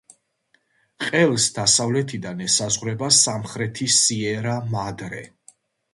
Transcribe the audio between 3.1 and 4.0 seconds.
სამხრეთი